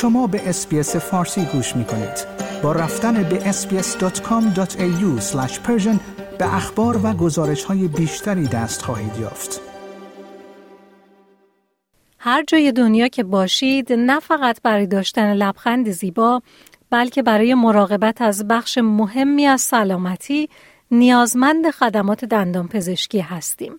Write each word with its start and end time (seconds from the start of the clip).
شما 0.00 0.26
به 0.26 0.48
اسپیس 0.48 0.96
فارسی 0.96 1.44
گوش 1.44 1.76
می 1.76 1.84
کنید. 1.84 2.26
با 2.62 2.72
رفتن 2.72 3.22
به 3.22 3.52
sbs.com.au 3.52 5.34
به 6.38 6.54
اخبار 6.54 7.00
و 7.06 7.12
گزارش 7.12 7.64
های 7.64 7.88
بیشتری 7.88 8.46
دست 8.46 8.82
خواهید 8.82 9.16
یافت. 9.20 9.60
هر 12.18 12.44
جای 12.46 12.72
دنیا 12.72 13.08
که 13.08 13.22
باشید 13.22 13.92
نه 13.92 14.20
فقط 14.20 14.62
برای 14.62 14.86
داشتن 14.86 15.34
لبخند 15.34 15.90
زیبا 15.90 16.42
بلکه 16.90 17.22
برای 17.22 17.54
مراقبت 17.54 18.22
از 18.22 18.48
بخش 18.48 18.78
مهمی 18.78 19.46
از 19.46 19.60
سلامتی 19.60 20.48
نیازمند 20.90 21.70
خدمات 21.70 22.24
دندان 22.24 22.68
پزشکی 22.68 23.20
هستیم. 23.20 23.72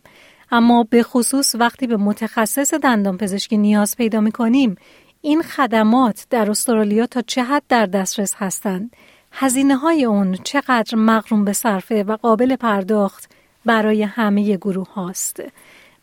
اما 0.52 0.84
به 0.90 1.04
خصوص 1.04 1.55
وقتی 1.55 1.88
به 1.88 1.98
متخصص 1.98 2.73
دندان 2.73 3.17
پزشکی 3.17 3.58
نیاز 3.58 3.98
پیدا 3.98 4.22
می 4.22 4.31
کنیم 4.31 4.76
این 5.21 5.41
خدمات 5.41 6.25
در 6.30 6.52
استرالیا 6.52 7.05
تا 7.05 7.21
چه 7.21 7.43
حد 7.43 7.63
در 7.70 7.85
دسترس 7.85 8.34
هستند؟ 8.38 8.95
هزینه 9.31 9.75
های 9.75 10.05
اون 10.05 10.38
چقدر 10.44 10.97
مغروم 10.97 11.45
به 11.45 11.53
صرفه 11.53 12.03
و 12.03 12.16
قابل 12.16 12.55
پرداخت 12.55 13.31
برای 13.66 14.03
همه 14.03 14.57
گروه 14.57 14.94
هاست؟ 14.94 15.44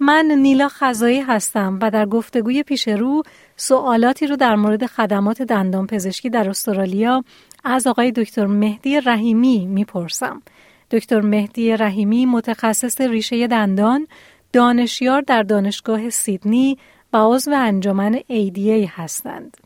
من 0.01 0.25
نیلا 0.25 0.69
خزایی 0.69 1.21
هستم 1.21 1.79
و 1.83 1.91
در 1.91 2.07
گفتگوی 2.07 2.63
پیش 2.63 2.89
رو 2.89 3.23
سوالاتی 3.57 4.27
رو 4.27 4.37
در 4.37 4.57
مورد 4.57 4.87
خدمات 4.87 5.43
دندان 5.43 5.87
پزشکی 5.87 6.31
در 6.31 6.51
استرالیا 6.51 7.25
از 7.65 7.87
آقای 7.87 8.13
دکتر 8.13 8.47
مهدی 8.47 9.01
رحیمی 9.01 9.67
می‌پرسم. 9.67 10.43
دکتر 10.91 11.21
مهدی 11.21 11.77
رحیمی 11.77 12.27
متخصص 12.27 13.01
ریشه 13.01 13.47
دندان، 13.47 14.07
دانشیار 14.53 15.21
در 15.21 15.43
دانشگاه 15.43 16.11
سیدنی 16.11 16.79
و 17.13 17.17
عضو 17.17 17.51
انجمن 17.55 18.19
ADA 18.19 18.89
هستند. 18.89 19.57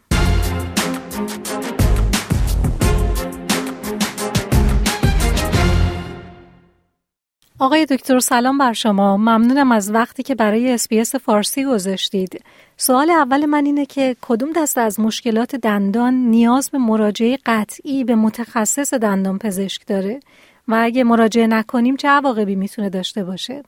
آقای 7.59 7.87
دکتر 7.87 8.19
سلام 8.19 8.59
بر 8.59 8.73
شما. 8.73 9.17
ممنونم 9.17 9.73
از 9.73 9.91
وقتی 9.91 10.23
که 10.23 10.34
برای 10.34 10.73
اسپیس 10.73 11.15
فارسی 11.15 11.65
گذاشتید. 11.65 12.45
سوال 12.77 13.11
اول 13.11 13.47
من 13.47 13.67
اینه 13.67 13.87
که 13.87 14.17
کدوم 14.21 14.49
دست 14.56 14.79
از 14.79 15.01
مشکلات 15.01 15.56
دندان 15.56 16.15
نیاز 16.15 16.71
به 16.71 16.79
مراجعه 16.79 17.39
قطعی 17.47 18.05
به 18.05 18.15
متخصص 18.15 18.95
دندان 18.95 19.39
پزشک 19.39 19.87
داره؟ 19.87 20.21
و 20.69 20.79
اگه 20.83 21.05
مراجعه 21.05 21.47
نکنیم 21.47 21.97
چه 21.97 22.09
عواقبی 22.09 22.55
می‌تونه 22.55 22.91
داشته 22.91 23.25
باشه؟ 23.25 23.62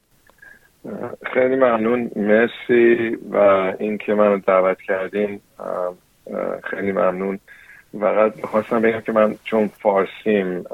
خیلی 1.32 1.56
ممنون. 1.56 2.10
مرسی 2.16 3.18
و 3.30 3.36
اینکه 3.78 4.14
منو 4.14 4.38
دعوت 4.38 4.80
کردین. 4.82 5.41
خیلی 6.62 6.92
ممنون. 6.92 7.38
فقط 8.00 8.41
خواستم 8.41 8.80
بگم 8.80 9.00
که 9.00 9.12
من 9.12 9.34
چون 9.44 9.68
فارسیم 9.68 10.64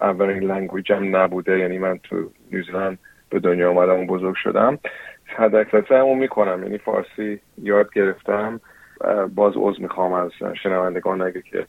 اولین 0.00 0.38
لنگویجم 0.38 1.16
نبوده 1.16 1.58
یعنی 1.58 1.78
من 1.78 1.98
تو 1.98 2.16
نیوزیلند 2.52 2.98
به 3.30 3.38
دنیا 3.38 3.70
اومدم 3.70 4.00
و 4.00 4.06
بزرگ 4.06 4.34
شدم. 4.34 4.78
حد 5.26 5.54
اکثر 5.54 5.94
همون 5.94 6.18
می‌کنم. 6.18 6.62
یعنی 6.62 6.78
فارسی 6.78 7.40
یاد 7.62 7.92
گرفتم. 7.92 8.60
باز 9.34 9.52
عضو 9.56 9.82
می‌خوام 9.82 10.12
از 10.12 10.30
شنوندگان 10.62 11.22
اگه 11.22 11.42
که 11.42 11.66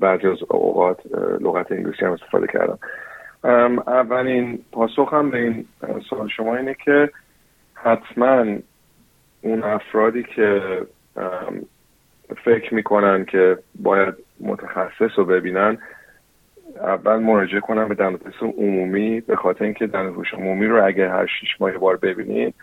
بعضی 0.00 0.26
از 0.26 0.38
اوقات 0.48 1.00
لغت 1.40 1.72
انگلیسی 1.72 2.04
هم 2.04 2.12
استفاده 2.12 2.46
کردم. 2.46 2.78
اولین 3.44 4.58
پاسخم 4.72 5.30
به 5.30 5.38
این 5.38 5.66
سوال 6.10 6.28
شما 6.28 6.56
اینه 6.56 6.74
که 6.84 7.10
حتما 7.74 8.44
اون 9.42 9.62
افرادی 9.62 10.22
که 10.22 10.62
فکر 12.44 12.74
می‌کنن 12.74 13.24
که 13.24 13.58
باید 13.74 14.14
متخصص 14.40 15.10
رو 15.16 15.24
ببینن 15.24 15.78
اول 16.76 17.16
مراجعه 17.16 17.60
کنن 17.60 17.88
به 17.88 17.94
دندانپزشک 17.94 18.42
عمومی 18.42 19.20
به 19.20 19.36
خاطر 19.36 19.64
اینکه 19.64 19.86
دندانپزشک 19.86 20.34
عمومی 20.34 20.66
رو 20.66 20.86
اگر 20.86 21.08
هر 21.08 21.26
شیش 21.26 21.60
ماه 21.60 21.72
بار 21.72 21.96
ببینید 21.96 22.54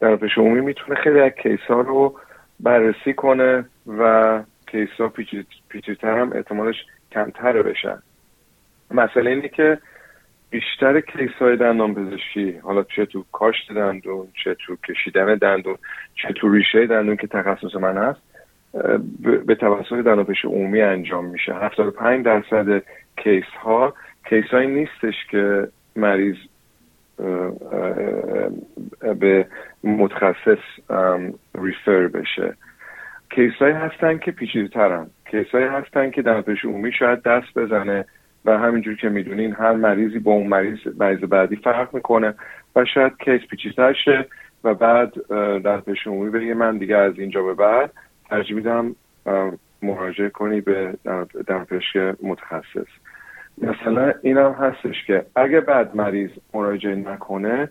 دندانپزشک 0.00 0.38
عمومی 0.38 0.60
می‌تونه 0.60 1.00
خیلی 1.00 1.20
از 1.20 1.32
case 1.32 1.60
ها 1.68 1.80
رو 1.80 2.14
بررسی 2.60 3.14
کنه 3.14 3.64
و 3.98 4.42
case 4.66 4.88
ها 4.98 5.12
پیچیدتر 5.68 6.18
هم 6.18 6.32
احتمالش 6.32 6.76
کمتر 7.12 7.62
بشن. 7.62 7.98
مسئله 8.90 9.30
اینه 9.30 9.48
که 9.48 9.78
بیشتر 10.54 11.00
case 11.00 11.30
های 11.40 11.56
دندان 11.56 11.94
پزشکی 11.94 12.52
حالا 12.52 12.82
چه 12.82 13.06
تو 13.06 13.24
کاشت 13.32 13.72
دندون 13.72 14.28
چه 14.44 14.54
تو 14.54 14.76
کشیدن 14.76 15.34
دندون 15.34 15.76
چه 16.14 16.32
تو 16.32 16.52
ریشه 16.52 16.86
دندون 16.86 17.16
که 17.16 17.26
تخصص 17.26 17.74
من 17.74 17.96
هست 17.96 18.20
به 19.46 19.54
توسط 19.54 19.92
دندانپزشک 19.92 20.44
عمومی 20.44 20.82
انجام 20.82 21.24
میشه. 21.24 21.54
75 21.54 22.24
درصد 22.24 22.82
case 23.16 23.44
ها 23.62 23.94
case 24.28 24.44
هایی 24.44 24.68
نیستش 24.68 25.14
که 25.30 25.68
مریض 25.96 26.36
به 29.20 29.46
متخصص 29.84 30.90
refer 31.54 32.08
بشه. 32.08 32.54
case 33.30 33.52
هایی 33.52 33.74
هستن 33.74 34.18
که 34.18 34.30
پیچیده 34.30 34.68
ترن 34.68 35.06
case 35.30 35.46
هایی 35.46 35.66
هستن 35.66 36.10
که 36.10 36.22
دندانپزشک 36.22 36.64
عمومی 36.64 36.92
شاید 36.92 37.22
دست 37.22 37.58
بزنه. 37.58 38.04
و 38.44 38.58
همینجور 38.58 38.96
که 38.96 39.08
می‌دونین 39.08 39.52
هر 39.52 39.72
مریضی 39.72 40.18
با 40.18 40.32
اون 40.32 40.46
مریض 40.46 40.78
مریض 40.98 41.18
بعدی 41.18 41.56
فرق 41.56 41.94
می‌کنه 41.94 42.34
و 42.76 42.84
شاید 42.84 43.12
case 43.18 43.40
پیچیدتر 43.50 43.92
شه 44.04 44.26
و 44.64 44.74
بعد 44.74 45.12
دندانپزشک 45.62 46.06
عمومی 46.06 46.30
بگه 46.30 46.54
من 46.54 46.78
دیگه 46.78 46.96
از 46.96 47.18
اینجا 47.18 47.42
به 47.42 47.54
بعد 47.54 47.90
ترجیح 48.30 48.56
میدم 48.56 48.94
مراجعه 49.82 50.28
کنی 50.28 50.60
به 50.60 50.94
دندانپزشک 51.04 51.96
متخصص. 52.22 52.88
مثلا 53.58 54.12
این 54.22 54.38
هم 54.38 54.52
هستش 54.52 55.04
که 55.06 55.24
اگه 55.36 55.60
بعد 55.60 55.96
مریض 55.96 56.30
مراجعه 56.54 56.94
نکنه 56.94 57.68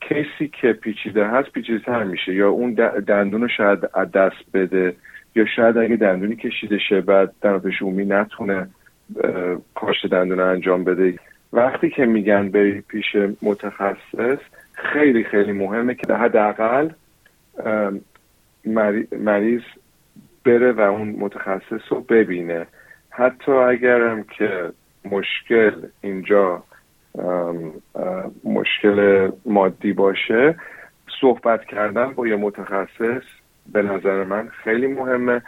کیسی 0.00 0.48
که 0.60 0.72
پیچیده 0.72 1.26
هست 1.26 1.52
پیچیده 1.52 1.78
تر 1.78 2.02
میشه. 2.04 2.34
یا 2.34 2.50
اون 2.50 2.72
دندون 3.06 3.42
رو 3.42 3.48
شاید 3.48 3.80
دست 4.14 4.44
بده 4.54 4.96
یا 5.34 5.46
شاید 5.56 5.78
اگه 5.78 5.96
دندونی 5.96 6.36
کشیده 6.36 6.78
شه 6.78 7.00
بعد 7.00 7.32
دندانپزشک 7.42 7.82
عمومی 7.82 8.04
نتونه 8.04 8.68
کاشت 9.74 10.06
دندون 10.06 10.40
انجام 10.40 10.84
بده. 10.84 11.18
وقتی 11.52 11.90
که 11.90 12.06
میگن 12.06 12.50
بری 12.50 12.80
پیش 12.80 13.16
متخصص 13.42 14.38
خیلی 14.72 15.24
خیلی 15.24 15.52
مهمه 15.52 15.94
که 15.94 16.14
حداقل 16.14 16.88
مریض 19.12 19.62
بره 20.44 20.72
و 20.72 20.80
اون 20.80 21.08
متخصص 21.08 21.80
رو 21.90 22.00
ببینه. 22.00 22.66
حتی 23.10 23.52
اگرم 23.52 24.22
که 24.22 24.72
مشکل 25.04 25.72
اینجا 26.00 26.62
مشکل 28.44 29.30
مادی 29.46 29.92
باشه 29.92 30.54
صحبت 31.20 31.64
کردن 31.64 32.12
با 32.12 32.26
یه 32.26 32.36
متخصص 32.36 33.22
به 33.72 33.82
نظر 33.82 34.24
من 34.24 34.48
خیلی 34.48 34.86
مهمه. 34.86 35.42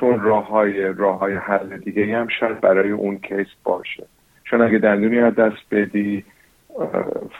چون 0.00 0.20
راه 0.20 0.48
های 0.48 0.92
راه 0.92 1.18
های 1.18 1.34
حل 1.34 1.76
دیگه 1.76 2.16
هم 2.16 2.28
شاید 2.28 2.60
برای 2.60 2.90
اون 2.90 3.18
کیس 3.18 3.46
باشه. 3.64 4.06
چون 4.44 4.62
اگه 4.62 4.78
دندونی 4.78 5.18
از 5.18 5.34
دست 5.34 5.62
بدی 5.70 6.24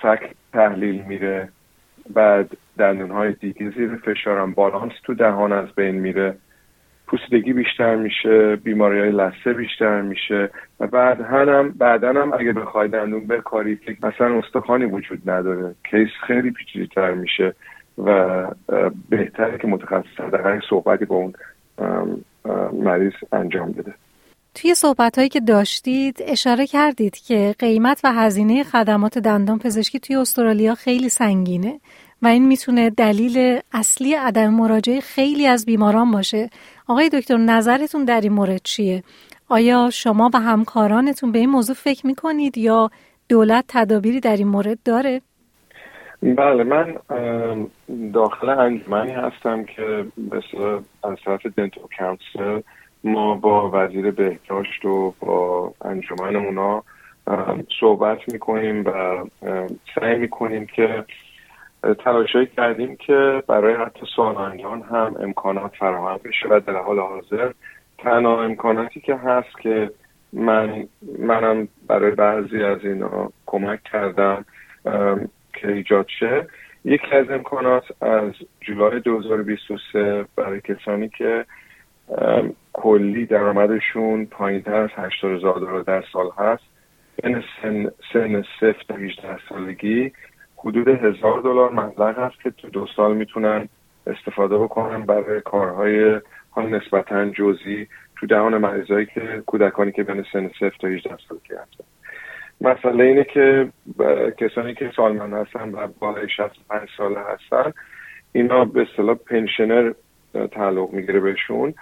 فک 0.02 0.30
تحلیل 0.52 1.02
میره 1.02 1.48
بعد 2.14 2.50
دندون 2.78 3.10
های 3.10 3.32
دیگه 3.32 3.70
زیر 3.70 3.96
فشارم 3.96 4.52
بالانس 4.52 4.92
تو 5.04 5.14
دهان 5.14 5.52
از 5.52 5.68
بین 5.76 5.94
میره. 5.94 6.36
پوسیدگی 7.06 7.52
بیشتر 7.52 7.96
میشه 7.96 8.56
بیماری 8.56 9.00
های 9.00 9.10
لسه 9.10 9.52
بیشتر 9.52 10.00
میشه 10.00 10.50
و 10.80 10.86
بعد 10.86 11.20
هم 11.20 11.70
بعدا 11.70 12.08
هم 12.08 12.32
اگه 12.32 12.52
بخوای 12.52 12.88
دندون 12.88 13.26
بکاری 13.26 13.78
مثلا 14.02 14.38
استخوانی 14.38 14.84
وجود 14.84 15.30
نداره. 15.30 15.74
کیس 15.90 16.08
خیلی 16.26 16.50
پیچیده 16.50 16.86
تر 16.86 17.14
میشه 17.14 17.54
و 18.04 18.46
بهتره 19.08 19.58
که 19.58 19.66
متخصص 19.66 20.20
در 20.32 20.60
صحبتی 20.70 21.04
با 21.04 21.16
اون 21.16 21.34
مریض 22.72 23.12
انجام 23.32 23.72
بده 23.72 23.94
توی 24.54 24.74
صحبت 24.74 25.16
هایی 25.18 25.28
که 25.28 25.40
داشتید 25.40 26.16
اشاره 26.20 26.66
کردید 26.66 27.16
که 27.16 27.54
قیمت 27.58 28.00
و 28.04 28.12
هزینه 28.12 28.62
خدمات 28.62 29.18
دندان 29.18 29.58
پزشکی 29.58 29.98
توی 29.98 30.16
استرالیا 30.16 30.74
خیلی 30.74 31.08
سنگینه 31.08 31.80
و 32.22 32.26
این 32.26 32.46
می‌تونه 32.46 32.90
دلیل 32.90 33.60
اصلی 33.72 34.14
عدم 34.14 34.54
مراجعه 34.54 35.00
خیلی 35.00 35.46
از 35.46 35.64
بیماران 35.66 36.10
باشه 36.10 36.50
آقای 36.88 37.08
دکتر 37.08 37.36
نظرتون 37.36 38.04
در 38.04 38.20
این 38.20 38.32
مورد 38.32 38.60
چیه؟ 38.64 39.02
آیا 39.48 39.90
شما 39.92 40.30
و 40.34 40.40
همکارانتون 40.40 41.32
به 41.32 41.38
این 41.38 41.50
موضوع 41.50 41.76
فکر 41.76 42.06
می‌کنید 42.06 42.58
یا 42.58 42.90
دولت 43.28 43.64
تدابیری 43.68 44.20
در 44.20 44.36
این 44.36 44.48
مورد 44.48 44.78
داره؟ 44.84 45.22
بله 46.22 46.64
من 46.64 46.96
داخل 48.12 48.48
انجمنی 48.48 49.12
هستم 49.12 49.64
که 49.64 50.06
مثل 50.18 50.80
از 51.04 51.16
طرف 51.24 51.46
دنتو 51.46 51.80
کانسل 51.98 52.60
ما 53.04 53.34
با 53.34 53.70
وزیر 53.70 54.10
بهداشت 54.10 54.84
و 54.84 55.14
با 55.20 55.72
انجمن 55.84 56.36
اونا 56.36 56.82
صحبت 57.80 58.18
می‌کنیم 58.32 58.84
و 58.86 59.24
سعی 59.94 60.18
می‌کنیم 60.18 60.66
که 60.66 61.04
تلاشایی 61.94 62.46
کردیم 62.46 62.96
که 62.96 63.42
برای 63.48 63.74
حتی 63.74 64.06
سالانگان 64.16 64.82
هم 64.82 65.16
امکانات 65.20 65.72
فراهم 65.78 66.20
بشه 66.24 66.48
و 66.48 66.60
در 66.66 66.82
حال 66.82 66.98
حاضر 66.98 67.52
تنها 67.98 68.42
امکاناتی 68.42 69.00
که 69.00 69.16
هست 69.16 69.60
که 69.60 69.90
من 70.32 70.88
منم 71.18 71.68
برای 71.86 72.10
بعضی 72.10 72.62
از 72.62 72.78
اینا 72.84 73.32
کمک 73.46 73.82
کردم 73.82 74.44
که 75.56 75.68
ایجاد 75.68 76.06
شه. 76.18 76.46
یکی 76.84 77.10
از 77.12 77.30
امکانات 77.30 78.02
از 78.02 78.32
جولای 78.60 79.00
2023 79.00 80.24
برای 80.36 80.60
کسانی 80.60 81.08
که 81.08 81.44
کلی 82.72 83.26
درآمدشون 83.26 84.26
پایین 84.26 84.62
تر 84.62 84.74
از 84.74 84.90
80 84.96 85.32
هزار 85.32 85.58
دلار 85.58 85.82
در 85.82 86.04
سال 86.12 86.30
هست 86.38 86.64
بین 87.22 87.42
سن, 87.62 87.90
سن 88.12 88.42
صفر 88.60 88.82
تا 88.88 88.94
18 88.94 89.38
سالگی 89.48 90.12
حدود 90.56 90.88
هزار 90.88 91.40
دلار 91.40 91.72
مبلغ 91.72 92.18
هست 92.18 92.40
که 92.42 92.50
تو 92.50 92.68
دو 92.68 92.86
سال 92.96 93.16
می‌تونن 93.16 93.68
استفاده 94.06 94.58
بکنن 94.58 95.02
برای 95.06 95.40
کارهای 95.40 96.20
حال 96.50 96.68
نسبتا 96.68 97.24
جزئی 97.24 97.86
تو 98.16 98.26
دهان 98.26 98.58
مریضایی 98.58 99.06
که 99.06 99.42
کودکانی 99.46 99.92
که 99.92 100.02
بین 100.02 100.24
سن 100.32 100.48
صفر 100.48 100.76
تا 100.80 100.88
18 100.88 101.16
سالگی 101.28 101.54
هستن. 101.54 101.84
مسئله 102.60 103.04
اینه 103.04 103.24
که 103.24 103.68
کسانی 104.38 104.74
که 104.74 104.92
سالمند 104.96 105.32
هستن 105.32 105.70
و 105.70 105.88
بالای 105.98 106.28
65 106.28 106.88
ساله 106.96 107.20
هستن 107.20 107.72
اینا 108.32 108.64
به 108.64 108.82
اصطلاح 108.82 109.16
پنشنر 109.16 109.92
تعلق 110.52 110.92
می‌گیره 110.92 111.20
بهشون. 111.20 111.74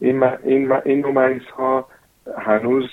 این 0.00 0.22
این 0.22 0.72
این 0.72 1.00
نوع 1.00 1.12
مریض 1.12 1.42
ها 1.42 1.88
هنوز 2.38 2.90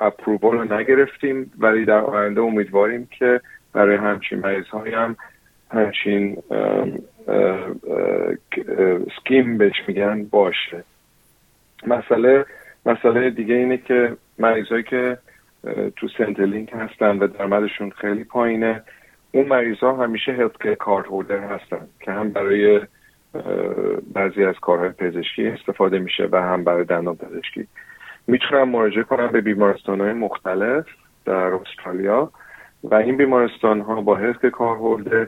اپرووال 0.00 0.58
رو 0.58 0.74
نگرفتیم 0.74 1.52
ولی 1.58 1.84
در 1.84 2.00
آینده 2.00 2.40
امیدواریم 2.40 3.08
که 3.18 3.40
برای 3.72 3.96
همچین 3.96 4.38
مریض 4.38 4.66
های 4.66 4.94
هم 4.94 5.16
همچین 5.70 6.42
سکیم 9.16 9.58
بهش 9.58 9.76
میگن 9.88 10.24
باشه. 10.24 10.84
مسئله 11.86 12.44
مسئله 12.86 13.30
دیگه 13.30 13.54
اینه 13.54 13.76
که 13.76 14.16
مریضایی 14.38 14.82
که 14.82 15.18
تو 15.96 16.08
سنتلینک 16.18 16.72
هستن 16.72 17.18
و 17.18 17.26
درآمدشون 17.26 17.90
خیلی 17.90 18.24
پایینه. 18.24 18.82
اون 19.32 19.46
مریض 19.46 19.78
ها 19.78 20.04
همیشه 20.04 20.32
هلت 20.32 20.74
کارت 20.74 21.06
هولدر 21.06 21.38
هستن 21.38 21.86
که 22.00 22.12
هم 22.12 22.30
برای 22.30 22.80
بعضی 24.14 24.44
از 24.44 24.54
کارهای 24.60 24.90
پزشکی 24.90 25.46
استفاده 25.46 25.98
میشه 25.98 26.28
و 26.32 26.42
هم 26.42 26.64
برای 26.64 26.84
دندان 26.84 27.16
پزشکی. 27.16 27.66
می‌تونن 28.26 28.62
مراجعه 28.62 29.02
کنن 29.02 29.26
به 29.26 29.40
بیمارستان 29.40 30.00
های 30.00 30.12
مختلف 30.12 30.86
در 31.24 31.54
استرالیا 31.54 32.32
و 32.84 32.94
این 32.94 33.16
بیمارستان 33.16 33.80
ها 33.80 34.00
با 34.00 34.16
هلت 34.16 34.46
کار 34.46 34.76
هولدر 34.76 35.26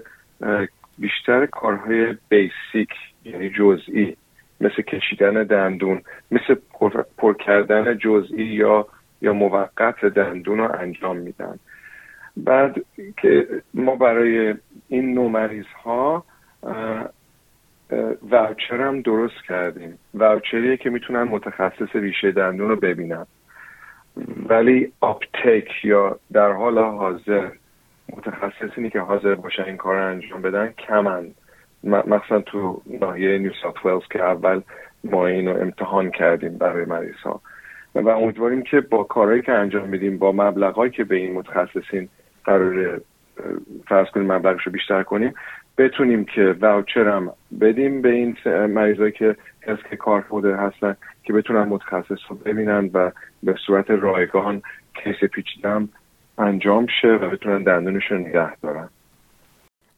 بیشتر 0.99 1.47
کارهای 1.47 2.17
بیسیک 2.29 2.91
یعنی 3.25 3.50
جزئی 3.50 4.17
مثل 4.61 4.82
کشیدن 4.82 5.44
دندون 5.44 6.03
مثل 6.31 6.55
پر 7.19 7.35
کردن 7.35 7.99
جزئی 7.99 8.44
یا 8.44 8.87
یا 9.22 9.32
موقت 9.32 10.05
دندون 10.05 10.58
رو 10.58 10.81
انجام 10.81 11.17
میدن. 11.17 11.58
بعد 12.37 12.76
که 13.17 13.46
ما 13.75 13.96
برای 13.96 14.55
این 14.88 15.14
نوع 15.14 15.31
مریض 15.31 15.67
ها 15.84 16.25
ووچر 18.31 18.81
هم 18.81 19.00
درست 19.00 19.44
کردیم. 19.49 19.99
ووچریه 20.14 20.76
که 20.76 20.90
می‌تونن 20.90 21.22
متخصص 21.22 21.88
ریشه 21.94 22.31
دندون 22.31 22.69
رو 22.69 22.76
ببینن. 22.76 23.26
ولی 24.49 24.93
آپتیک 25.00 25.69
یا 25.84 26.19
در 26.32 26.52
حال 26.52 26.78
حاضر 26.78 27.49
متخصصینی 28.17 28.90
که 28.90 29.00
حاضر 29.00 29.34
باشن 29.34 29.62
این 29.62 29.76
کار 29.76 29.96
رو 29.96 30.06
انجام 30.06 30.43
بدن 30.43 30.72
کمن. 30.72 31.26
مثلا 31.84 32.40
تو 32.40 32.82
ناحیه 33.00 33.38
نیو 33.38 33.52
ساوت 33.62 33.87
ولز 33.87 34.02
که 34.11 34.22
اول 34.22 34.62
ما 35.05 35.26
اینو 35.26 35.61
امتحان 35.61 36.11
کردیم 36.11 36.58
برای 36.58 36.84
مریض 36.84 37.17
ها 37.25 37.40
و 37.94 38.08
امیدواریم 38.08 38.62
که 38.62 38.81
با 38.81 39.04
کارهایی 39.04 39.42
که 39.42 39.52
انجام 39.52 39.88
میدیم 39.88 40.19
با 40.19 40.32
مبلغهایی 40.32 40.90
که 40.90 41.04
به 41.04 41.16
این 41.16 41.32
متخصصین 41.32 42.08
قرار 42.44 43.00
فرض 43.88 44.06
کنیم 44.06 44.32
مبلغش 44.32 44.66
رو 44.66 44.72
بیشتر 44.72 45.02
کنیم 45.02 45.34
بتونیم 45.78 46.25
که 46.25 46.56
واوچر 46.60 47.08
هم 47.08 47.32
بدیم 47.60 48.02
به 48.02 48.08
این 48.08 48.37
مریضایی 48.66 49.12
که 49.12 49.37
که 49.90 49.96
کار 49.96 50.25
هستن 50.44 50.96
که 51.25 51.32
بتونن 51.32 51.62
متخصص 51.62 52.19
رو 52.28 52.37
ببینن 52.37 52.90
و 52.94 53.10
به 53.42 53.54
صورت 53.66 53.90
رایگان 53.90 54.62
کیس 54.94 55.31
پیچیدم 55.31 55.88
انجام 56.38 56.86
شه 57.02 57.08
و 57.08 57.31
بتونن 57.31 57.62
دندونشون 57.62 58.19
نگه 58.19 58.56
دارن. 58.56 58.88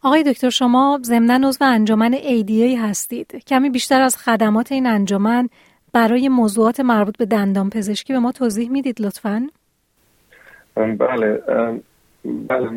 آقای 0.02 0.22
دکتر 0.22 0.50
شما 0.50 1.00
ضمنا 1.02 1.48
عضو 1.48 1.64
انجمن 1.64 2.12
ADA 2.12 2.78
هستید. 2.78 3.44
کمی 3.46 3.70
بیشتر 3.70 4.00
از 4.00 4.16
خدمات 4.16 4.72
این 4.72 4.86
انجمن 4.86 5.48
برای 5.92 6.28
موضوعات 6.28 6.80
مربوط 6.80 7.18
به 7.18 7.26
دندان 7.26 7.70
پزشکی 7.70 8.12
به 8.12 8.18
ما 8.18 8.32
توضیح 8.32 8.70
می‌دید 8.70 9.00
لطفا؟ 9.00 9.48
بله. 10.74 11.42
بله. 12.24 12.68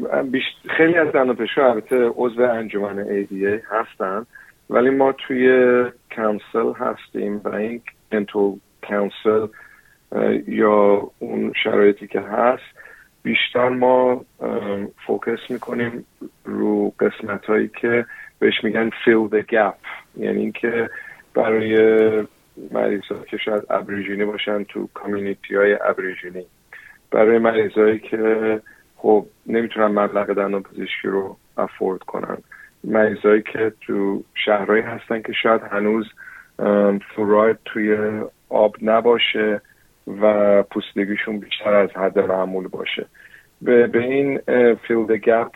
خیلی 0.77 0.95
از 0.95 1.07
دندان 1.07 1.35
پزشکا 1.35 1.71
البته 1.71 2.11
عضو 2.15 2.41
انجمن 2.41 3.03
ADA 3.03 3.63
هستن 3.71 4.25
ولی 4.69 4.89
ما 4.89 5.11
توی 5.11 5.49
council 6.15 6.73
هستیم 6.79 7.41
و 7.43 7.55
این 7.55 7.81
dental 8.11 8.53
council 8.89 9.47
یا 10.47 11.11
اون 11.19 11.53
شرایطی 11.63 12.07
که 12.07 12.19
هست 12.19 12.63
بیشتر 13.23 13.69
ما 13.69 14.25
focus 15.07 15.39
می‌کنیم 15.49 16.05
رو 16.45 16.93
قسمت 16.99 17.45
هایی 17.45 17.69
که 17.81 18.05
بهش 18.39 18.63
میگن 18.63 18.89
fill 18.89 19.33
the 19.35 19.41
gap. 19.53 19.75
یعنی 20.17 20.39
اینکه 20.39 20.89
برای 21.33 21.75
مریض 22.71 23.01
که 23.29 23.37
شاید 23.37 23.63
Aborigine 23.69 24.25
باشن 24.25 24.63
تو 24.63 24.89
community 24.93 25.55
های 25.55 25.77
Aborigine. 25.81 26.45
برای 27.11 27.37
مریضایی 27.37 27.99
که 27.99 28.61
خب 28.95 29.25
نمی‌تونن 29.47 29.87
مبلغ 29.87 30.33
دندان 30.33 30.63
پزشکی 30.63 31.07
رو 31.07 31.37
afford 31.57 31.99
کنن. 31.99 32.37
مریضایی 32.83 33.41
که 33.41 33.73
تو 33.81 34.23
شهرهایی 34.45 34.81
هستن 34.81 35.21
که 35.21 35.33
شاید 35.43 35.61
هنوز 35.61 36.05
فلوراید 37.15 37.57
توی 37.65 38.21
آب 38.49 38.75
نباشه 38.81 39.61
و 40.21 40.63
پوسیدگیشون 40.63 41.39
بیشتر 41.39 41.73
از 41.73 41.89
حد 41.89 42.19
معمول 42.19 42.67
باشه. 42.67 43.05
به, 43.61 43.87
به 43.87 43.99
این 43.99 44.39
fill 44.75 44.96
the 44.96 45.11
gap 45.11 45.51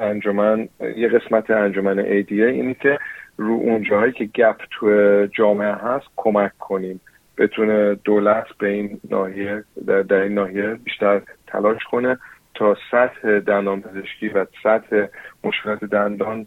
انجمن 0.00 0.68
یه 0.96 1.08
قسمت 1.08 1.50
انجمن 1.50 2.22
ADA 2.22 2.30
اینه 2.30 2.74
که 2.74 2.98
رو 3.36 3.52
اون 3.52 3.82
جاهایی 3.82 4.12
که 4.12 4.24
گپ 4.24 4.56
تو 4.70 5.26
جامعه 5.26 5.72
هست 5.72 6.06
کمک 6.16 6.58
کنیم. 6.58 7.00
بتونه 7.38 7.94
دولت 7.94 8.46
به 8.58 8.68
این 8.68 9.00
ناحیه 9.10 9.64
در, 9.86 10.02
در 10.02 10.16
این 10.16 10.34
ناحیه 10.34 10.74
بیشتر 10.74 11.22
تلاش 11.46 11.84
کنه 11.90 12.18
تا 12.54 12.76
سطح 12.90 13.38
دندان 13.38 13.82
پزشکی 13.82 14.28
و 14.28 14.46
سطح 14.62 15.06
مشکلات 15.44 15.84
دندان 15.84 16.46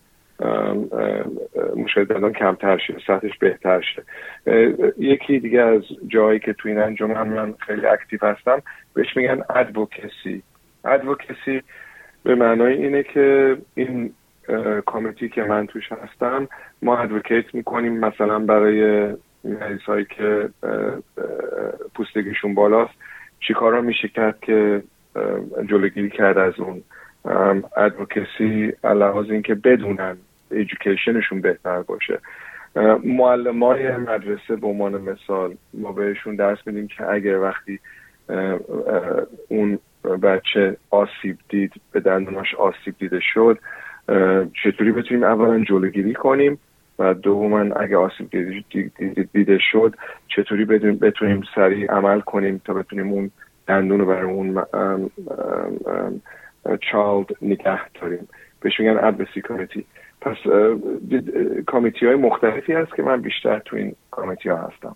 مشکل 1.76 2.06
دندان 2.06 2.34
کمتر 2.34 2.78
شه 2.78 2.96
سطحش 3.08 3.38
بهتر 3.38 3.82
شه. 3.82 4.04
یکی 4.98 5.40
دیگه 5.40 5.62
از 5.62 5.82
جایی 6.08 6.40
که 6.40 6.54
تو 6.54 6.70
این 6.70 6.78
انجمن 6.78 7.28
من 7.28 7.54
خیلی 7.60 7.86
اکتیو 7.86 8.20
هستم 8.22 8.62
بهش 8.94 9.18
میگن 9.18 9.42
ادوکسی 9.50 10.44
ادوکسی 10.86 11.62
به 12.24 12.36
معنای 12.36 12.74
اینه 12.74 13.04
که 13.04 13.58
این 13.76 14.14
کامیتی 14.86 15.30
که 15.30 15.44
من 15.44 15.68
توش 15.68 15.92
هستم 15.92 16.48
ما 16.82 16.98
ادوکیت 16.98 17.56
می‌کنیم 17.56 18.00
مثلا 18.00 18.40
برای 18.40 19.08
مریض 19.44 19.82
هایی 19.82 20.06
که 20.06 20.50
پوستگیشون 21.96 22.54
بالاست 22.56 22.94
چیکارا 23.40 23.82
میشه 23.82 24.08
کرد 24.08 24.40
که 24.42 24.84
جلوگیری 25.70 26.10
کرد 26.10 26.38
از 26.38 26.54
اون؟ 26.60 26.84
ادوکسی 27.78 28.74
علاوه 28.84 29.32
اینکه 29.32 29.56
بدونن 29.56 30.18
ایژوکیشنشون 30.52 31.42
بهتر 31.42 31.82
باشه. 31.82 32.20
معلم 33.04 33.64
های 33.64 33.98
مدرسه 33.98 34.56
به 34.56 34.68
عنوان 34.68 35.02
مثال 35.02 35.56
ما 35.74 35.92
بهشون 35.92 36.36
درس 36.36 36.58
میدیم 36.66 36.88
که 36.88 37.10
اگر 37.10 37.40
وقتی 37.40 37.80
اون 39.48 39.80
بچه 40.04 40.78
آسیب 40.90 41.38
دید 41.50 41.74
به 41.92 42.00
دندوناش 42.00 42.56
آسیب 42.56 42.96
دیده 43.00 43.20
شد. 43.34 43.58
چطوری 44.64 44.92
بتونیم 44.92 45.24
اولا 45.24 45.64
جلوگیری 45.64 46.14
کنیم؟ 46.14 46.60
و 47.00 47.14
دوما 47.14 47.60
اگه 47.60 47.98
آسیب 47.98 48.30
دیده 49.34 49.58
شد 49.72 49.96
چطوری 50.28 50.66
بتونیم 50.66 51.42
سریع 51.56 51.92
عمل 51.92 52.20
کنیم 52.20 52.62
تا 52.66 52.74
بتونیم 52.74 53.12
اون 53.12 53.32
دندون 53.68 54.00
رو 54.00 54.06
برای 54.06 54.32
اون 54.32 54.64
چالد 56.92 57.28
نگه 57.42 57.90
داریم؟ 58.02 58.28
بهش 58.62 58.80
میگن 58.80 58.98
ادوسی 59.04 59.42
کامیتی. 59.42 59.86
پس 60.22 60.38
کامیتی 61.68 62.06
های 62.06 62.16
مختلفی 62.16 62.74
هست 62.74 62.96
که 62.96 63.04
من 63.04 63.22
بیشتر 63.22 63.60
تو 63.60 63.76
این 63.76 63.96
کامیتی 64.12 64.50
ها 64.50 64.58
هستم. 64.58 64.96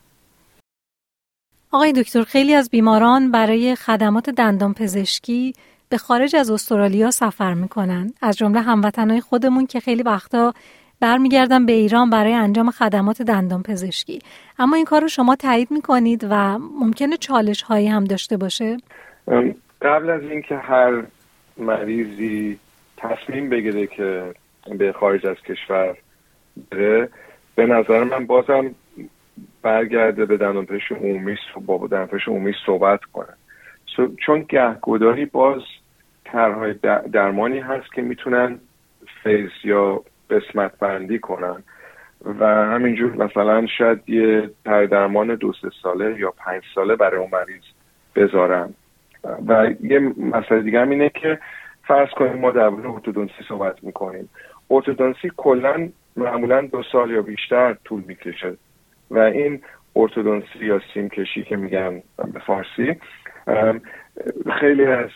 آقای 1.74 1.94
دکتر 1.94 2.22
خیلی 2.24 2.54
از 2.54 2.70
بیماران 2.70 3.32
برای 3.32 3.76
خدمات 3.76 4.30
دندان 4.30 4.74
پزشکی 4.74 5.54
به 5.90 5.98
خارج 5.98 6.36
از 6.36 6.52
استرالیا 6.52 7.12
سفر 7.12 7.54
می‌کنن. 7.54 8.14
از 8.22 8.38
جمله 8.38 8.62
هموطنهای 8.62 9.22
خودمون 9.22 9.66
که 9.68 9.80
خیلی 9.80 10.04
وقتا 10.04 10.54
برمیگردن 11.00 11.66
به 11.66 11.74
ایران 11.74 12.10
برای 12.10 12.34
انجام 12.34 12.72
خدمات 12.72 13.22
دندان 13.22 13.64
پزشکی. 13.64 14.20
اما 14.60 14.76
این 14.76 14.86
کار 14.86 15.02
رو 15.02 15.08
شما 15.08 15.36
تایید 15.36 15.72
می‌کنید 15.72 16.28
و 16.30 16.60
ممکنه 16.60 17.18
چالش 17.18 17.62
هایی 17.62 17.88
هم 17.88 18.04
داشته 18.04 18.38
باشه؟ 18.38 18.78
قبل 19.82 20.10
از 20.10 20.22
اینکه 20.22 20.56
هر 20.56 21.04
مریضی 21.58 22.60
تصمیم 22.98 23.50
بگیره 23.50 23.88
که 23.88 24.34
به 24.78 24.92
خارج 24.92 25.28
از 25.28 25.38
کشور 25.38 25.98
بره 26.72 27.10
به 27.56 27.66
نظر 27.66 28.04
من 28.04 28.26
بازم 28.26 28.76
برگرده 29.64 30.26
به 30.26 30.38
دندانپزشک 30.38 30.92
عمومی 30.92 31.38
با 31.66 31.78
دندانپزشک 31.78 32.28
عمومی 32.28 32.54
صحبت 32.66 33.00
کنه. 33.04 33.34
چون 34.26 34.46
گهگداری 34.50 35.26
باز 35.26 35.62
طرحهای 36.26 36.74
درمانی 37.12 37.60
هست 37.60 37.94
که 37.94 38.02
می‌تونن 38.02 38.60
فیز 39.24 39.50
یا 39.64 40.04
قسمت 40.30 40.80
بندی 40.80 41.20
کنن 41.20 41.64
و 42.40 42.46
همینجور 42.46 43.16
مثلا 43.16 43.68
شاید 43.68 44.10
یه 44.10 44.50
طرح 44.66 44.86
درمان 44.86 45.36
دو 45.36 45.54
ساله 45.84 46.20
یا 46.20 46.34
پنج 46.38 46.64
ساله 46.76 46.96
برای 46.96 47.20
اون 47.20 47.30
مریض 47.34 47.64
بذارن. 48.16 48.74
و 49.48 49.72
یه 49.84 50.00
مسئله 50.18 50.62
دیگه 50.62 50.82
هم 50.82 50.90
اینه 50.90 51.10
که 51.10 51.40
فرض 51.88 52.10
کنیم 52.10 52.34
ما 52.34 52.52
در 52.52 52.70
مورد 52.70 52.86
ارتودنسی 52.86 53.44
صحبت 53.48 53.84
می‌کنیم. 53.84 54.30
ارتودنسی 54.72 55.32
کلا 55.38 55.90
معمولا 56.18 56.62
دو 56.62 56.84
سال 56.92 57.12
یا 57.12 57.22
بیشتر 57.22 57.74
طول 57.74 58.04
می‌کشه. 58.08 58.58
و 59.12 59.20
این 59.20 59.62
ارتودنسی 59.96 60.66
یا 60.66 60.82
سیم 60.94 61.10
کشی 61.10 61.44
که 61.44 61.56
میگن 61.56 62.02
به 62.34 62.40
فارسی 62.40 62.96
خیلی 64.60 64.86
از 64.86 65.10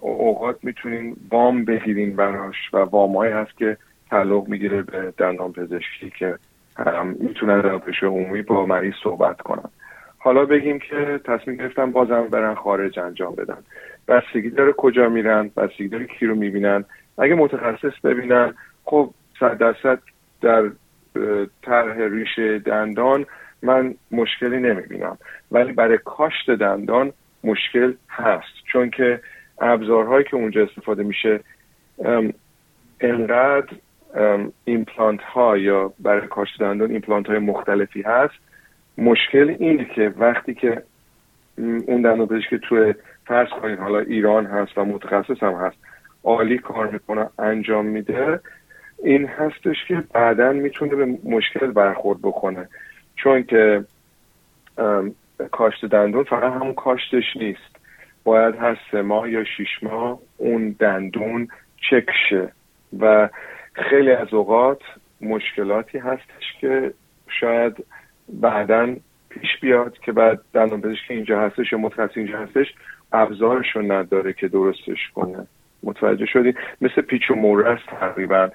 اوقات 0.00 0.56
می‌تونین 0.62 1.16
وام 1.30 1.64
بگیرین 1.64 2.16
براش 2.16 2.56
و 2.72 2.76
وامهایی 2.78 3.32
هست 3.32 3.56
که 3.56 3.76
تعلق 4.10 4.48
می‌گیره 4.48 4.82
به 4.82 5.12
دندان 5.18 5.52
پزشکی 5.52 6.12
که 6.18 6.38
می‌تونن 7.20 7.60
دندان 7.60 8.06
عمومی 8.06 8.42
با 8.42 8.66
مریض 8.66 8.94
صحبت 9.02 9.40
کنن. 9.40 9.70
حالا 10.18 10.44
بگیم 10.44 10.78
که 10.78 11.20
تصمیم 11.24 11.56
گرفتن 11.56 11.90
بازم 11.90 12.28
برن 12.28 12.54
خارج 12.54 12.98
انجام 12.98 13.34
بدن. 13.34 13.58
بستگی 14.08 14.50
داره 14.50 14.72
کجا 14.72 15.08
میرن 15.08 15.50
بستگی 15.56 15.88
داره 15.88 16.06
کی 16.06 16.26
رو 16.26 16.34
می‌بینن. 16.34 16.84
اگه 17.18 17.34
متخصص 17.34 18.00
ببینن 18.04 18.54
خب 18.84 19.10
صد 19.40 19.58
درصد 19.58 19.98
در 20.40 20.70
طرح 21.62 21.96
ریشه 21.98 22.58
دندان 22.58 23.26
من 23.62 23.94
مشکلی 24.10 24.56
نمی‌بینم. 24.60 25.18
ولی 25.52 25.72
برای 25.72 25.98
کاشت 26.04 26.50
دندان 26.50 27.12
مشکل 27.44 27.94
هست. 28.08 28.54
چون 28.72 28.90
که 28.90 29.20
ابزارهایی 29.60 30.24
که 30.24 30.36
اونجا 30.36 30.62
استفاده 30.62 31.02
میشه 31.02 31.40
انقدر 33.00 33.68
ایمپلانت 34.64 35.20
ها 35.20 35.58
یا 35.58 35.92
برای 36.00 36.28
کاشت 36.28 36.60
دندان 36.60 36.90
ایمپلانت 36.90 37.26
های 37.26 37.38
مختلفی 37.38 38.02
هست. 38.02 38.34
مشکل 38.98 39.56
اینه 39.58 39.84
که 39.84 40.14
وقتی 40.18 40.54
که 40.54 40.82
اون 41.58 42.02
دندان 42.02 42.42
که 42.50 42.58
توی 42.58 42.94
فرض 43.26 43.48
کنید 43.48 43.78
حالا 43.78 43.98
ایران 43.98 44.46
هست 44.46 44.78
و 44.78 44.84
متخصص 44.84 45.42
هم 45.42 45.52
هست 45.52 45.76
عالی 46.24 46.58
کار 46.58 46.90
می‌کنه 46.90 47.28
انجام 47.38 47.86
میده. 47.86 48.40
این 49.02 49.26
هستش 49.26 49.76
که 49.88 50.02
بعدا 50.12 50.52
می‌تونه 50.52 50.94
به 50.94 51.18
مشکل 51.24 51.66
برخورد 51.66 52.18
بکنه. 52.22 52.68
چون 53.16 53.42
که 53.42 53.84
کاشت 55.50 55.84
دندون 55.84 56.24
فقط 56.24 56.52
همون 56.52 56.74
کاشتش 56.74 57.36
نیست. 57.36 57.76
باید 58.24 58.54
هر 58.56 58.78
سه 58.90 59.02
ماه 59.02 59.30
یا 59.30 59.44
شیش 59.44 59.82
ماه 59.82 60.18
اون 60.36 60.76
دندون 60.78 61.48
چک 61.90 62.10
شه. 62.28 62.52
و 63.00 63.28
خیلی 63.72 64.10
از 64.10 64.34
اوقات 64.34 64.80
مشکلاتی 65.20 65.98
هستش 65.98 66.52
که 66.60 66.92
شاید 67.40 67.84
بعدا 68.28 68.96
پیش 69.28 69.48
بیاد 69.60 69.98
که 69.98 70.12
بعد 70.12 70.40
دندان 70.54 70.80
پزشک 70.80 71.10
اینجا 71.10 71.40
هستش 71.40 71.72
یا 71.72 71.78
متخصص 71.78 72.16
اینجا 72.16 72.38
هستش 72.38 72.74
ابزارشون 73.12 73.92
نداره 73.92 74.32
که 74.32 74.48
درستش 74.48 75.10
کنه. 75.14 75.46
متوجه 75.82 76.26
شدی؟ 76.26 76.54
مثل 76.80 77.00
پیچ 77.00 77.30
و 77.30 77.34
مورس 77.34 77.80
تقریبا. 78.00 78.50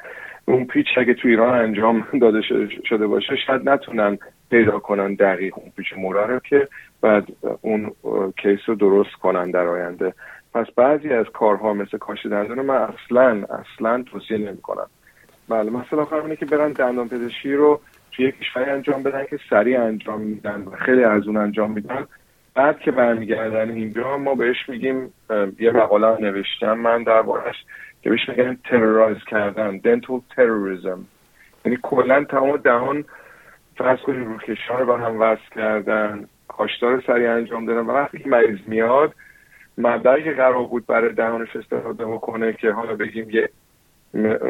اون 0.51 0.65
پیچ 0.65 0.87
اگه 0.97 1.13
تو 1.13 1.27
ایران 1.27 1.59
انجام 1.59 2.07
داده 2.21 2.41
شده 2.89 3.07
باشه 3.07 3.35
شاید 3.47 3.69
نتونن 3.69 4.17
پیدا 4.49 4.79
کنن 4.79 5.13
دقیق 5.13 5.57
اون 5.57 5.71
پیچ 5.77 5.93
موره 5.97 6.25
رو 6.25 6.39
که 6.39 6.67
بعد 7.01 7.27
اون 7.61 7.91
کیس 8.37 8.59
رو 8.65 8.75
درست 8.75 9.13
کنن 9.21 9.51
در 9.51 9.67
آینده. 9.67 10.13
پس 10.53 10.65
بعضی 10.75 11.09
از 11.09 11.25
کارها 11.33 11.73
مثل 11.73 11.97
کاش 11.97 12.25
دندون 12.25 12.61
من 12.61 12.75
اصلا 12.75 13.45
اصلا 13.49 14.03
توصیه 14.03 14.37
نمی‌کنم. 14.37 14.87
بله 15.49 15.69
مثلا 15.69 16.01
آخر 16.01 16.15
اینه 16.15 16.35
که 16.35 16.45
برن 16.45 16.71
دندان 16.71 17.09
پزشکی 17.09 17.53
رو 17.53 17.79
توی 18.11 18.31
کشوری 18.31 18.69
انجام 18.69 19.03
بدن 19.03 19.25
که 19.29 19.39
سریع 19.49 19.81
انجام 19.81 20.21
میدن 20.21 20.61
و 20.61 20.75
خیلی 20.75 21.03
از 21.03 21.27
اون 21.27 21.37
انجام 21.37 21.71
میدن. 21.71 22.05
بعد 22.55 22.79
که 22.79 22.91
برمیگردن 22.91 23.71
اینجا 23.71 24.17
ما 24.17 24.35
بهش 24.35 24.69
میگیم 24.69 25.13
یه 25.59 25.71
مقاله 25.71 26.21
نوشتم. 26.21 26.73
من 26.73 27.03
دربارش 27.03 27.55
که 28.01 28.09
بهش 28.09 28.29
میگن 28.29 28.57
ترورایز 28.63 29.17
کردن 29.27 29.77
دنتال 29.77 30.21
تروریزم 30.35 31.05
یعنی 31.65 31.77
کلا 31.81 32.23
تمام 32.23 32.57
دهان 32.57 33.05
فرض 33.77 33.99
کنید 33.99 34.27
رو 34.69 34.85
با 34.85 34.97
هم 34.97 35.21
وصل 35.21 35.49
کردن 35.55 36.27
کاشتار 36.47 37.03
سریع 37.07 37.31
انجام 37.31 37.65
دادن 37.65 37.79
و 37.79 37.91
وقتی 37.91 38.19
که 38.19 38.29
مریض 38.29 38.59
میاد 38.67 39.15
مبلغی 39.77 40.23
که 40.23 40.31
قرار 40.31 40.63
بود 40.63 40.85
برای 40.85 41.13
دهانش 41.13 41.55
استفاده 41.55 42.05
بکنه 42.05 42.53
که 42.53 42.71
حالا 42.71 42.95
بگیم 42.95 43.29
یه 43.29 43.49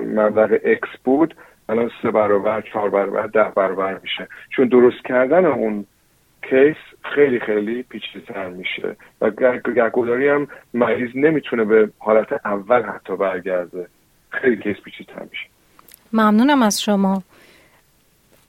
مبلغ 0.05 0.59
x 0.63 0.89
بود 1.03 1.35
الان 1.69 1.91
سه 2.01 2.11
برابر 2.11 2.61
چهار 2.61 2.89
برابر 2.89 3.27
ده 3.27 3.51
برابر 3.55 3.99
میشه. 4.03 4.27
چون 4.49 4.67
درست 4.67 5.05
کردن 5.05 5.45
اون 5.45 5.85
case 6.49 6.75
خیلی 7.15 7.39
خیلی 7.39 7.83
پیچیده‌تر 7.83 8.49
میشه. 8.49 8.95
و 9.21 9.31
گهگداری 9.75 10.27
هم 10.27 10.47
مریض 10.73 11.09
نمی‌تونه 11.15 11.63
به 11.65 11.89
حالت 11.99 12.27
اول 12.45 12.83
حتی 12.83 13.15
برگرده. 13.15 13.87
خیلی 14.29 14.55
case 14.55 14.75
پیچیده‌تر 14.85 15.21
میشه. 15.21 15.47
ممنونم 16.13 16.61
از 16.61 16.81
شما. 16.81 17.23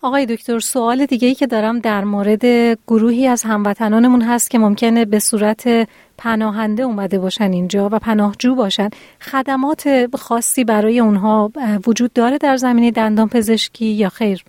آقای 0.03 0.27
دکتر 0.27 0.59
سوال 0.59 1.07
دیگه 1.07 1.29
ای 1.29 1.35
که 1.35 1.47
دارم 1.47 1.79
در 1.79 2.05
مورد 2.05 2.45
گروهی 2.87 3.27
از 3.27 3.43
هموطنانمون 3.43 4.23
هست 4.23 4.51
که 4.51 4.59
ممکنه 4.59 5.05
به 5.05 5.19
صورت 5.19 5.89
پناهنده 6.19 6.83
اومده 6.83 7.19
باشن 7.19 7.53
اینجا 7.53 7.89
و 7.93 7.99
پناهجو 7.99 8.55
باشن. 8.55 8.89
خدمات 9.21 10.09
خاصی 10.15 10.65
برای 10.65 11.01
اونها 11.01 11.51
وجود 11.87 12.13
داره 12.13 12.39
در 12.39 12.57
زمینه 12.57 12.91
دندان 12.91 13.29
پزشکی 13.29 13.87
یا 13.87 14.09
خیر؟ 14.09 14.45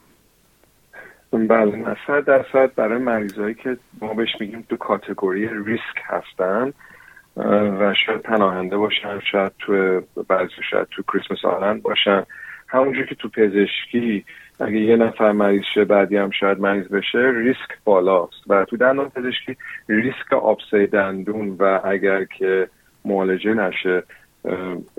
بله 1.34 1.96
صد 2.08 2.26
درصد 2.26 2.76
برای 2.76 2.98
مریضایی 2.98 3.54
که 3.54 3.78
ما 4.02 4.14
بهش 4.14 4.36
میگیم 4.40 4.66
تو 4.70 4.78
کاتگوری 4.78 5.50
ریسک 5.66 5.98
هستن 6.06 6.74
و 7.80 7.94
شاید 8.06 8.22
پناهنده 8.22 8.78
باشن 8.78 9.20
شاید 9.32 9.52
تو 9.60 10.02
بعضی 10.28 10.54
شاید 10.72 10.88
تو 10.92 11.04
کریسمس 11.04 11.46
آلند 11.46 11.82
باشن. 11.82 12.24
همونجور 12.68 13.06
که 13.06 13.16
تو 13.16 13.30
پزشکی 13.30 14.26
اگه 14.60 14.78
یه 14.78 14.96
نفر 14.96 15.32
مریض 15.32 15.64
شه 15.74 15.86
بعدی 15.86 16.18
هم 16.18 16.30
شاید 16.30 16.60
مریض 16.60 16.88
بشه 16.88 17.32
ریسک 17.36 17.84
بالاست. 17.86 18.44
و 18.48 18.66
تو 18.66 18.78
دندان 18.78 19.10
پزشکی 19.10 19.58
ریسک 19.90 20.34
آبسه 20.34 20.86
دندون 20.86 21.56
و 21.60 21.80
اگر 21.84 22.24
که 22.24 22.68
معالجه 23.06 23.54
نشه 23.54 24.04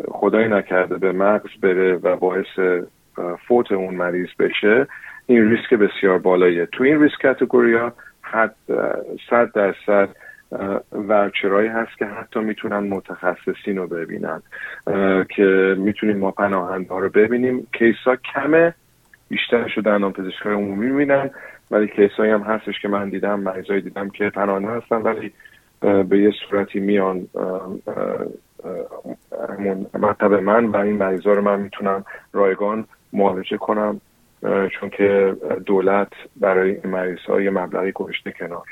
خدای 0.08 0.48
نکرده 0.48 0.98
به 0.98 1.12
مغز 1.12 1.50
بره 1.62 1.94
و 2.02 2.16
باعث 2.16 2.80
فوت 3.48 3.72
اون 3.72 3.94
مریض 3.94 4.28
بشه 4.38 4.86
این 5.26 5.50
ریسک 5.50 5.74
بسیار 5.74 6.18
بالاییه. 6.18 6.66
تو 6.66 6.84
این 6.84 7.02
ریسک 7.02 7.18
کتگوری 7.20 7.74
ها 7.74 7.92
حد 8.22 8.54
صد 9.30 9.52
درصد 9.52 10.08
ورچرایی 10.92 11.68
هست 11.68 11.98
که 11.98 12.06
حتی 12.06 12.40
می‌تونن 12.40 12.78
متخصصین 12.78 13.76
رو 13.76 13.86
ببینن 13.86 14.42
که 15.28 15.76
می‌تونیم 15.78 16.16
ما 16.16 16.30
پناهنده 16.30 16.88
ها 16.88 16.98
رو 16.98 17.08
ببینیم. 17.08 17.66
کیس 17.72 17.96
ها 18.06 18.16
کمه 18.16 18.74
بیشترش 19.28 19.76
رو 19.76 19.82
دندان 19.82 20.12
پزشکای 20.12 20.54
عمومی 20.54 20.86
می‌بینن 20.86 21.30
ولی 21.70 21.88
کیسایی 21.88 22.32
هم 22.32 22.42
هستش 22.42 22.80
که 22.82 22.88
من 22.88 23.08
دیدم 23.08 23.40
مریضایی 23.40 23.80
دیدم 23.80 24.08
که 24.08 24.30
پناهنده 24.30 24.68
هستن 24.68 24.96
ولی 24.96 25.32
به 25.80 26.18
یه 26.18 26.30
صورتی 26.30 26.80
میان 26.80 27.28
مطب 29.94 30.32
من 30.32 30.64
و 30.64 30.76
این 30.76 30.96
مریضا 30.96 31.32
رو 31.32 31.42
من 31.42 31.60
می‌تونم 31.60 32.04
رایگان 32.32 32.84
معالجه 33.12 33.56
کنم. 33.56 34.00
چون 34.80 34.90
که 34.90 35.36
دولت 35.66 36.08
برای 36.36 36.70
این 36.70 36.92
مریض 36.92 37.18
های 37.28 37.50
مبلغی 37.50 37.92
گذاشته 37.92 38.32
کنار. 38.38 38.66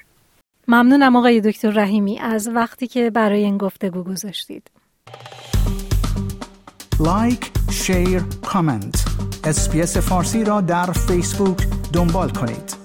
ممنونم 0.68 1.16
آقای 1.16 1.40
دکتر 1.40 1.70
رحیمی 1.70 2.18
از 2.18 2.50
وقتی 2.54 2.86
که 2.86 3.10
برای 3.10 3.44
این 3.44 3.58
گفتگو 3.58 4.02
گذاشتید. 4.02 4.70
لایک، 7.00 7.50
شیر، 7.70 8.20
کامنت 8.46 9.04
اسپیس 9.44 9.96
فارسی 9.96 10.44
را 10.44 10.60
در 10.60 10.86
فیسبوک 10.86 11.58
دنبال 11.94 12.28
کنید. 12.28 12.81